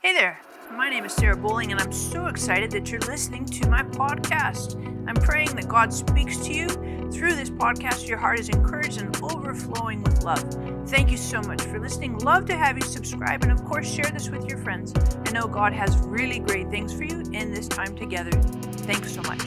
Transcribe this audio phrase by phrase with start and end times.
[0.00, 0.40] Hey there,
[0.76, 4.76] my name is Sarah Bowling, and I'm so excited that you're listening to my podcast.
[5.08, 6.68] I'm praying that God speaks to you
[7.10, 8.06] through this podcast.
[8.06, 10.44] Your heart is encouraged and overflowing with love.
[10.86, 12.16] Thank you so much for listening.
[12.18, 14.94] Love to have you subscribe, and of course, share this with your friends.
[15.26, 18.30] I know God has really great things for you in this time together.
[18.30, 19.42] Thanks so much.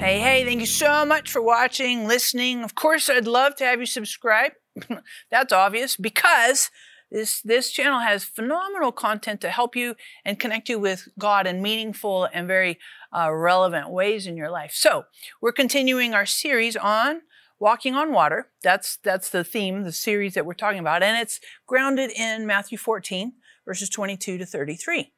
[0.00, 2.64] Hey, hey, thank you so much for watching, listening.
[2.64, 4.52] Of course, I'd love to have you subscribe.
[5.30, 6.70] That's obvious because
[7.10, 11.62] this, this channel has phenomenal content to help you and connect you with God in
[11.62, 12.78] meaningful and very
[13.16, 14.72] uh, relevant ways in your life.
[14.74, 15.06] So,
[15.40, 17.22] we're continuing our series on
[17.58, 18.48] walking on water.
[18.62, 21.02] That's, that's the theme, the series that we're talking about.
[21.02, 23.32] And it's grounded in Matthew 14,
[23.66, 25.12] verses 22 to 33.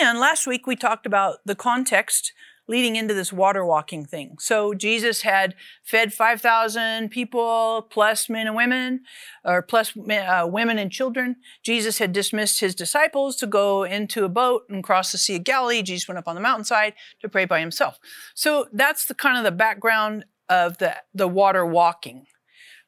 [0.00, 2.32] And last week we talked about the context
[2.72, 4.38] leading into this water walking thing.
[4.40, 5.54] So Jesus had
[5.84, 9.02] fed 5,000 people plus men and women,
[9.44, 11.36] or plus uh, women and children.
[11.62, 15.44] Jesus had dismissed his disciples to go into a boat and cross the Sea of
[15.44, 15.82] Galilee.
[15.82, 17.98] Jesus went up on the mountainside to pray by himself.
[18.34, 22.26] So that's the kind of the background of the, the water walking.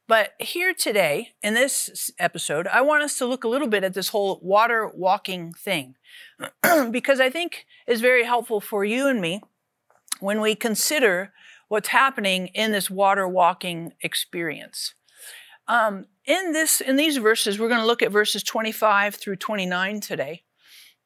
[0.09, 3.93] But here today, in this episode, I want us to look a little bit at
[3.93, 5.97] this whole water walking thing
[6.91, 9.43] because I think is very helpful for you and me
[10.25, 11.35] when we consider
[11.69, 14.95] what's happening in this water walking experience.
[15.69, 20.01] Um, in this, in these verses, we're going to look at verses 25 through 29
[20.01, 20.45] today.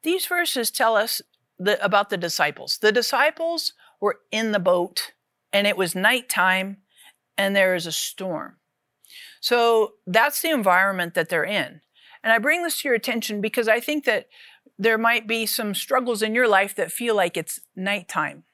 [0.03, 1.21] These verses tell us
[1.57, 2.77] the, about the disciples.
[2.77, 5.11] The disciples were in the boat,
[5.51, 6.77] and it was nighttime,
[7.37, 8.55] and there is a storm.
[9.41, 11.81] So that's the environment that they're in.
[12.23, 14.27] And I bring this to your attention because I think that
[14.77, 18.45] there might be some struggles in your life that feel like it's nighttime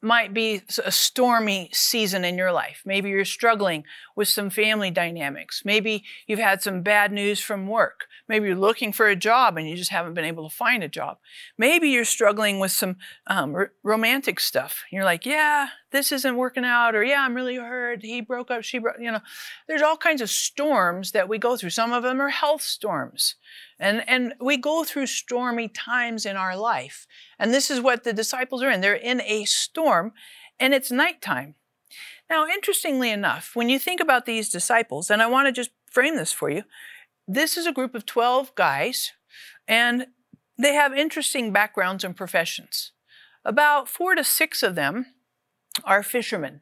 [0.00, 2.82] might be a stormy season in your life.
[2.84, 5.62] Maybe you're struggling with some family dynamics.
[5.64, 8.06] Maybe you've had some bad news from work.
[8.28, 10.88] Maybe you're looking for a job and you just haven't been able to find a
[10.88, 11.18] job.
[11.56, 14.84] Maybe you're struggling with some um, r- romantic stuff.
[14.92, 18.02] You're like, yeah, this isn't working out, or yeah, I'm really hurt.
[18.02, 19.20] He broke up, she broke, you know.
[19.66, 21.70] There's all kinds of storms that we go through.
[21.70, 23.36] Some of them are health storms.
[23.78, 27.06] And, and we go through stormy times in our life.
[27.38, 28.80] And this is what the disciples are in.
[28.80, 30.12] They're in a storm,
[30.60, 31.54] and it's nighttime.
[32.28, 36.16] Now, interestingly enough, when you think about these disciples, and I want to just frame
[36.16, 36.64] this for you,
[37.26, 39.12] this is a group of 12 guys,
[39.66, 40.08] and
[40.58, 42.92] they have interesting backgrounds and professions.
[43.44, 45.06] About four to six of them
[45.84, 46.60] are fishermen.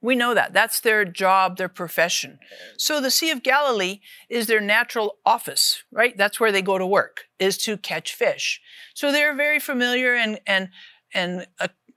[0.00, 0.52] We know that.
[0.52, 2.40] That's their job, their profession.
[2.76, 6.16] So the Sea of Galilee is their natural office, right?
[6.16, 8.60] That's where they go to work, is to catch fish.
[8.94, 10.70] So they're very familiar and, and,
[11.14, 11.46] and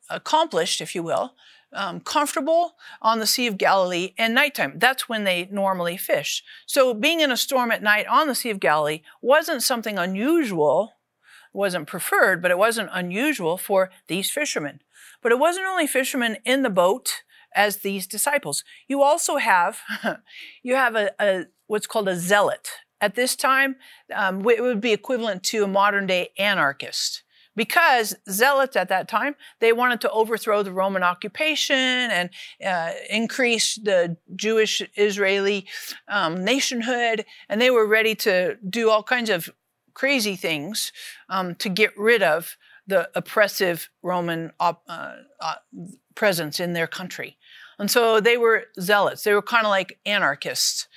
[0.08, 1.34] accomplished, if you will,
[1.74, 4.74] um, comfortable on the Sea of Galilee and nighttime.
[4.78, 6.44] That's when they normally fish.
[6.68, 10.94] So being in a storm at night on the Sea of Galilee wasn't something unusual,
[11.54, 14.82] wasn't preferred, but it wasn't unusual for these fishermen.
[15.22, 17.24] But it wasn't only fishermen in the boat
[17.56, 18.64] as these disciples.
[18.88, 19.80] You also have,
[20.64, 22.70] you have a, a what's called a zealot.
[23.02, 23.76] At this time,
[24.14, 27.24] um, it would be equivalent to a modern day anarchist
[27.56, 32.30] because zealots at that time they wanted to overthrow the roman occupation and
[32.66, 35.66] uh, increase the jewish israeli
[36.08, 39.50] um, nationhood and they were ready to do all kinds of
[39.94, 40.92] crazy things
[41.30, 42.58] um, to get rid of
[42.88, 45.56] the oppressive roman op- uh, uh,
[46.16, 47.38] presence in their country
[47.78, 49.24] and so they were zealots.
[49.24, 50.88] They were kind of like anarchists.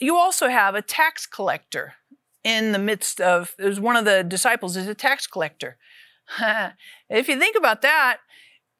[0.00, 1.94] You also have a tax collector
[2.42, 5.76] in the midst of, there's one of the disciples is a tax collector.
[7.08, 8.18] if you think about that,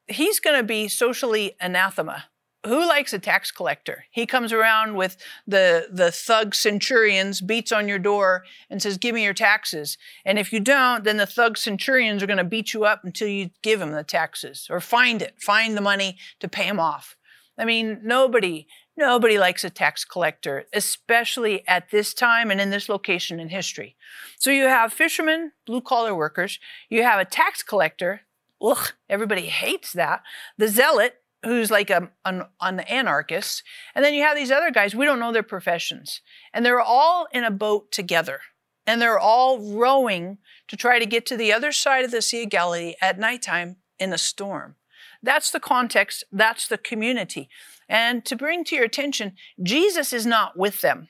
[0.08, 2.24] he's going to be socially anathema.
[2.64, 4.04] Who likes a tax collector?
[4.10, 5.16] He comes around with
[5.48, 9.98] the, the thug centurions, beats on your door, and says, Give me your taxes.
[10.24, 13.26] And if you don't, then the thug centurions are going to beat you up until
[13.26, 17.16] you give him the taxes or find it, find the money to pay him off.
[17.58, 22.88] I mean, nobody, nobody likes a tax collector, especially at this time and in this
[22.88, 23.96] location in history.
[24.38, 28.22] So you have fishermen, blue collar workers, you have a tax collector.
[28.62, 30.22] Ugh, everybody hates that.
[30.56, 33.62] The zealot, who's like a, an, an anarchist.
[33.94, 36.20] And then you have these other guys, we don't know their professions.
[36.52, 38.40] And they're all in a boat together.
[38.86, 42.44] And they're all rowing to try to get to the other side of the Sea
[42.44, 44.76] of Galilee at nighttime in a storm.
[45.22, 47.48] That's the context, that's the community.
[47.88, 51.08] And to bring to your attention, Jesus is not with them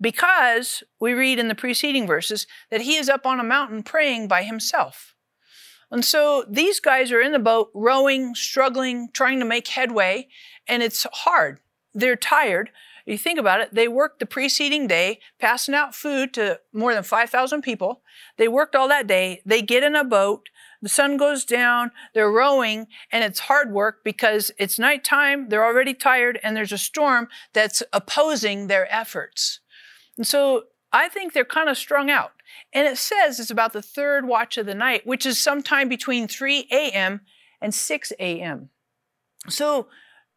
[0.00, 4.28] because we read in the preceding verses that he is up on a mountain praying
[4.28, 5.14] by himself.
[5.90, 10.28] And so these guys are in the boat, rowing, struggling, trying to make headway,
[10.66, 11.60] and it's hard.
[11.94, 12.70] They're tired.
[13.06, 17.02] You think about it, they worked the preceding day, passing out food to more than
[17.02, 18.02] 5,000 people.
[18.36, 19.40] They worked all that day.
[19.46, 20.50] They get in a boat.
[20.82, 21.90] The sun goes down.
[22.12, 25.48] They're rowing and it's hard work because it's nighttime.
[25.48, 29.60] They're already tired and there's a storm that's opposing their efforts.
[30.18, 32.32] And so I think they're kind of strung out.
[32.72, 36.28] And it says it's about the third watch of the night, which is sometime between
[36.28, 37.20] 3 a.m.
[37.60, 38.70] and 6 a.m.
[39.48, 39.88] So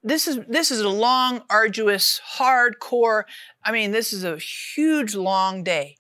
[0.04, 3.24] this is this is a long, arduous, hardcore.
[3.64, 5.98] I mean, this is a huge, long day,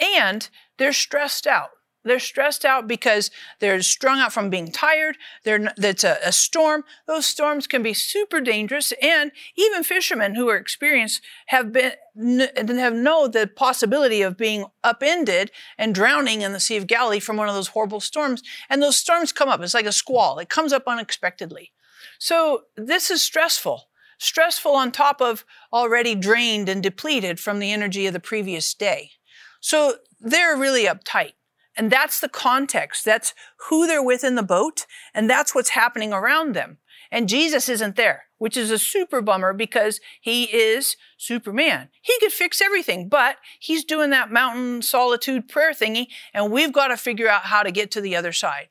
[0.00, 1.70] and they're stressed out.
[2.04, 3.30] They're stressed out because
[3.60, 5.16] they're strung out from being tired.
[5.42, 6.84] They're, that's a, a, storm.
[7.06, 8.92] Those storms can be super dangerous.
[9.00, 15.50] And even fishermen who are experienced have been, have know the possibility of being upended
[15.78, 18.42] and drowning in the Sea of Galilee from one of those horrible storms.
[18.68, 19.60] And those storms come up.
[19.62, 20.38] It's like a squall.
[20.38, 21.72] It comes up unexpectedly.
[22.18, 23.88] So this is stressful.
[24.18, 29.12] Stressful on top of already drained and depleted from the energy of the previous day.
[29.60, 31.32] So they're really uptight.
[31.76, 33.04] And that's the context.
[33.04, 33.34] That's
[33.68, 34.86] who they're with in the boat.
[35.12, 36.78] And that's what's happening around them.
[37.10, 41.88] And Jesus isn't there, which is a super bummer because he is Superman.
[42.02, 46.06] He could fix everything, but he's doing that mountain solitude prayer thingy.
[46.32, 48.68] And we've got to figure out how to get to the other side.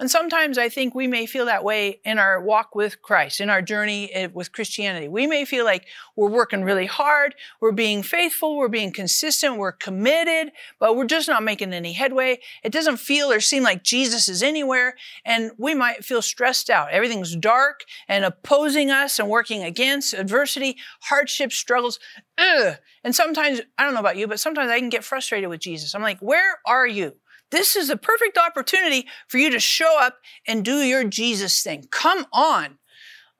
[0.00, 3.50] And sometimes I think we may feel that way in our walk with Christ, in
[3.50, 5.08] our journey eh, with Christianity.
[5.08, 9.72] We may feel like we're working really hard, we're being faithful, we're being consistent, we're
[9.72, 12.38] committed, but we're just not making any headway.
[12.62, 16.90] It doesn't feel or seem like Jesus is anywhere, and we might feel stressed out.
[16.90, 21.98] Everything's dark and opposing us and working against adversity, hardships, struggles.
[22.38, 22.76] Ugh.
[23.02, 25.94] And sometimes, I don't know about you, but sometimes I can get frustrated with Jesus.
[25.94, 27.14] I'm like, where are you?
[27.50, 31.86] This is a perfect opportunity for you to show up and do your Jesus thing.
[31.90, 32.78] Come on.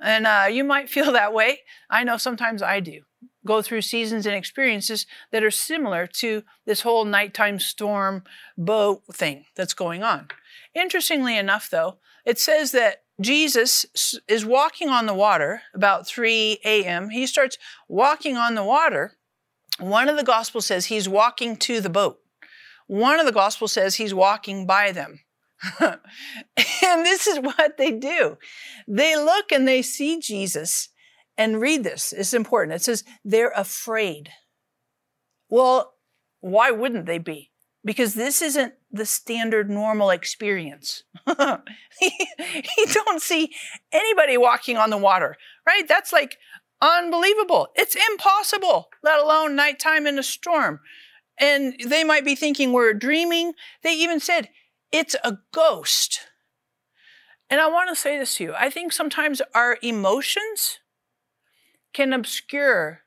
[0.01, 1.61] And uh, you might feel that way.
[1.91, 3.03] I know sometimes I do.
[3.47, 8.23] Go through seasons and experiences that are similar to this whole nighttime storm
[8.57, 10.29] boat thing that's going on.
[10.75, 13.87] Interestingly enough, though, it says that Jesus
[14.29, 17.11] is walking on the water about 3 a.m.
[17.11, 17.59] He starts
[17.89, 19.15] walking on the water.
[19.81, 22.21] One of the Gospels says he's walking to the boat.
[22.89, 25.21] One of the Gospels says he's walking by them.
[25.81, 28.39] and this is what they do.
[28.87, 30.89] They look and they see Jesus
[31.37, 32.13] and read this.
[32.13, 32.77] It's important.
[32.77, 34.31] It says they're afraid.
[35.51, 35.95] Well,
[36.41, 37.51] why wouldn't they be?
[37.85, 41.05] Because this isn't the standard normal experience.
[41.27, 43.53] you don't see
[43.93, 45.37] anybody walking on the water,
[45.67, 45.87] right?
[45.87, 46.39] That's like
[46.81, 47.69] unbelievable.
[47.75, 50.81] It's impossible, let alone nighttime in a storm.
[51.41, 53.53] And they might be thinking we're dreaming.
[53.83, 54.49] They even said,
[54.91, 56.21] it's a ghost.
[57.51, 58.55] And I want to say this to you.
[58.59, 60.81] I think sometimes our emotions
[61.93, 63.03] can obscure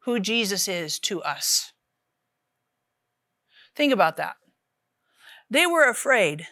[0.00, 1.72] who Jesus is to us.
[3.74, 4.36] Think about that.
[5.50, 6.46] They were afraid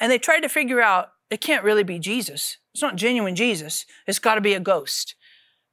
[0.00, 2.58] and they tried to figure out it can't really be Jesus.
[2.72, 3.86] It's not genuine Jesus.
[4.06, 5.14] It's got to be a ghost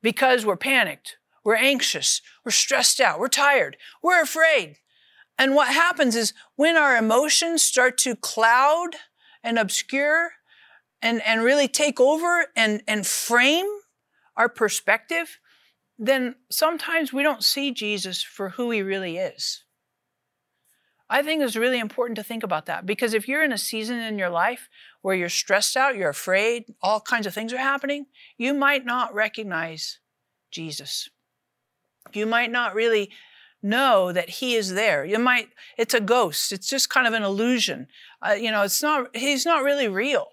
[0.01, 1.17] because we're panicked.
[1.45, 2.21] We're anxious.
[2.43, 3.19] We're stressed out.
[3.19, 3.77] We're tired.
[4.01, 4.77] We're afraid.
[5.37, 8.95] And what happens is when our emotions start to cloud
[9.43, 10.31] and obscure
[11.01, 13.67] and, and really take over and, and frame
[14.35, 15.39] our perspective,
[15.99, 19.63] then sometimes we don't see Jesus for who he really is.
[21.07, 23.99] I think it's really important to think about that because if you're in a season
[23.99, 24.67] in your life
[25.03, 29.13] where you're stressed out, you're afraid, all kinds of things are happening, you might not
[29.13, 29.99] recognize
[30.49, 31.09] Jesus.
[32.13, 33.11] You might not really
[33.61, 35.03] know that he is there.
[35.03, 36.51] You might, it's a ghost.
[36.51, 37.87] It's just kind of an illusion.
[38.21, 40.27] Uh, you know, it's not, he's not really real.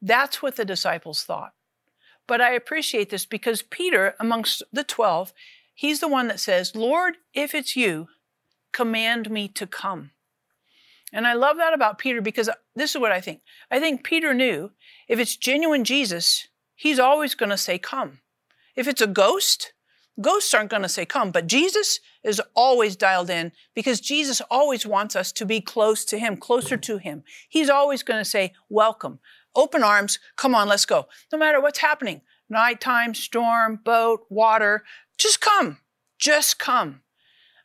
[0.00, 1.52] That's what the disciples thought.
[2.26, 5.32] But I appreciate this because Peter, amongst the 12,
[5.74, 8.08] he's the one that says, Lord, if it's you,
[8.72, 10.12] command me to come.
[11.12, 13.42] And I love that about Peter because this is what I think.
[13.70, 14.70] I think Peter knew
[15.08, 18.20] if it's genuine Jesus, he's always going to say, Come.
[18.74, 19.74] If it's a ghost,
[20.20, 24.86] Ghosts aren't going to say come, but Jesus is always dialed in because Jesus always
[24.86, 27.24] wants us to be close to him, closer to him.
[27.48, 29.20] He's always going to say, welcome,
[29.54, 31.08] open arms, come on, let's go.
[31.32, 34.84] No matter what's happening, nighttime, storm, boat, water,
[35.16, 35.78] just come,
[36.18, 37.00] just come.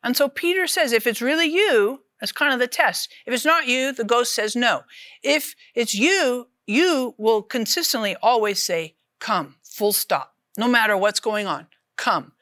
[0.02, 3.12] And so Peter says, if it's really you, that's kind of the test.
[3.26, 4.82] If it's not you, the ghost says no.
[5.22, 11.46] If it's you, you will consistently always say, come, full stop, no matter what's going
[11.46, 12.32] on, come.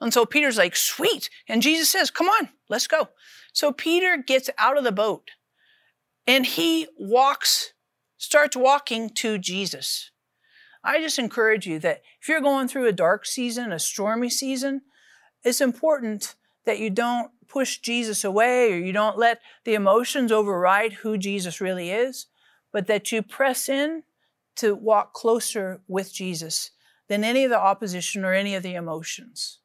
[0.00, 1.28] And so Peter's like, sweet.
[1.48, 3.10] And Jesus says, come on, let's go.
[3.52, 5.30] So Peter gets out of the boat
[6.26, 7.72] and he walks,
[8.16, 10.10] starts walking to Jesus.
[10.82, 14.82] I just encourage you that if you're going through a dark season, a stormy season,
[15.44, 20.94] it's important that you don't push Jesus away or you don't let the emotions override
[20.94, 22.26] who Jesus really is,
[22.72, 24.04] but that you press in
[24.56, 26.70] to walk closer with Jesus
[27.08, 29.59] than any of the opposition or any of the emotions.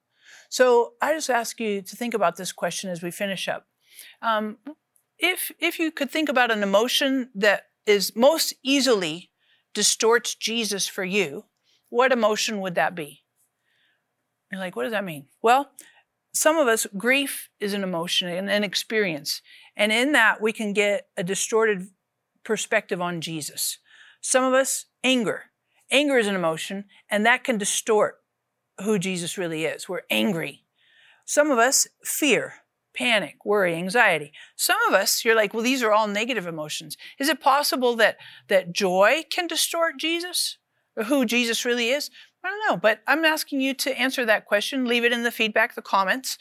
[0.50, 3.68] So I just ask you to think about this question as we finish up.
[4.22, 4.58] Um,
[5.18, 9.32] if if you could think about an emotion that is most easily
[9.74, 11.46] distorts Jesus for you,
[11.90, 13.24] what emotion would that be?
[14.52, 15.28] You're like, what does that mean?
[15.42, 15.72] Well,
[16.34, 19.42] some of us, grief is an emotion and an experience.
[19.76, 21.88] And in that, we can get a distorted
[22.44, 23.80] perspective on Jesus.
[24.22, 25.46] Some of us, anger.
[25.92, 28.16] Anger is an emotion, and that can distort
[28.82, 29.88] who Jesus really is.
[29.88, 30.64] We're angry.
[31.26, 32.54] Some of us, fear
[32.96, 34.32] panic, worry, anxiety.
[34.56, 36.98] Some of us, you're like, well, these are all negative emotions.
[37.20, 38.18] Is it possible that,
[38.48, 40.58] that joy can distort Jesus
[40.96, 42.10] or who Jesus really is?
[42.44, 44.86] I don't know, but I'm asking you to answer that question.
[44.86, 46.38] Leave it in the feedback, the comments.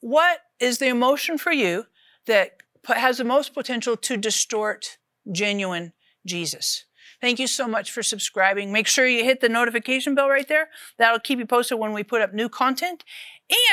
[0.00, 1.86] What is the emotion for you
[2.26, 4.98] that has the most potential to distort
[5.30, 5.92] genuine
[6.26, 6.84] Jesus?
[7.20, 8.72] Thank you so much for subscribing.
[8.72, 10.68] Make sure you hit the notification bell right there.
[10.98, 13.04] That'll keep you posted when we put up new content.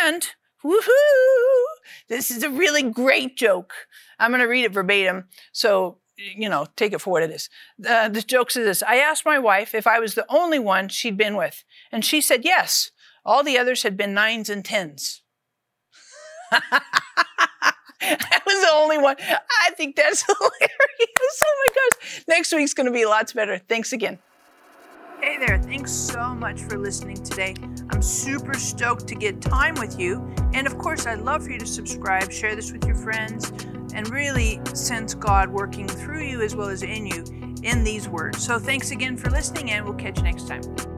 [0.01, 0.27] And
[0.63, 1.63] woohoo!
[2.09, 3.73] This is a really great joke.
[4.19, 5.25] I'm going to read it verbatim.
[5.51, 7.49] So, you know, take it for what it is.
[7.87, 10.89] Uh, the joke is this I asked my wife if I was the only one
[10.89, 12.91] she'd been with, and she said yes.
[13.23, 15.21] All the others had been nines and tens.
[18.05, 19.15] I was the only one.
[19.19, 21.43] I think that's hilarious.
[21.43, 22.23] Oh my gosh.
[22.27, 23.57] Next week's going to be lots better.
[23.57, 24.19] Thanks again.
[25.21, 27.55] Hey there, thanks so much for listening today.
[27.89, 30.31] I'm super stoked to get time with you.
[30.53, 33.49] And of course, I'd love for you to subscribe, share this with your friends,
[33.93, 37.23] and really sense God working through you as well as in you
[37.63, 38.45] in these words.
[38.45, 40.94] So thanks again for listening, and we'll catch you next time.